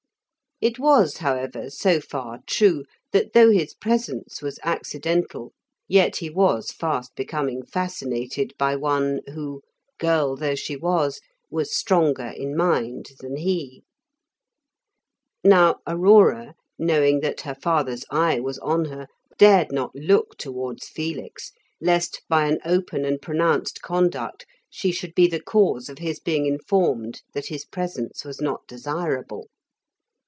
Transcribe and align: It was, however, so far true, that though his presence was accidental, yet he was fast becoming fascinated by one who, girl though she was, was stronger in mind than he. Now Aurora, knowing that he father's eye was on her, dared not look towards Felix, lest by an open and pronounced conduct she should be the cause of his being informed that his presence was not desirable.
It 0.63 0.77
was, 0.77 1.17
however, 1.17 1.71
so 1.71 1.99
far 1.99 2.41
true, 2.45 2.83
that 3.13 3.33
though 3.33 3.49
his 3.49 3.73
presence 3.73 4.43
was 4.43 4.59
accidental, 4.61 5.53
yet 5.87 6.17
he 6.17 6.29
was 6.29 6.69
fast 6.69 7.15
becoming 7.15 7.65
fascinated 7.65 8.53
by 8.59 8.75
one 8.75 9.21
who, 9.33 9.63
girl 9.97 10.35
though 10.35 10.53
she 10.53 10.75
was, 10.75 11.19
was 11.49 11.75
stronger 11.75 12.27
in 12.27 12.55
mind 12.55 13.09
than 13.21 13.37
he. 13.37 13.81
Now 15.43 15.77
Aurora, 15.87 16.53
knowing 16.77 17.21
that 17.21 17.41
he 17.41 17.53
father's 17.55 18.05
eye 18.11 18.39
was 18.39 18.59
on 18.59 18.85
her, 18.85 19.07
dared 19.39 19.71
not 19.71 19.95
look 19.95 20.37
towards 20.37 20.87
Felix, 20.87 21.53
lest 21.79 22.21
by 22.29 22.45
an 22.45 22.59
open 22.63 23.03
and 23.03 23.19
pronounced 23.19 23.81
conduct 23.81 24.45
she 24.69 24.91
should 24.91 25.15
be 25.15 25.25
the 25.27 25.41
cause 25.41 25.89
of 25.89 25.97
his 25.97 26.19
being 26.19 26.45
informed 26.45 27.23
that 27.33 27.47
his 27.47 27.65
presence 27.65 28.23
was 28.23 28.39
not 28.39 28.67
desirable. 28.67 29.47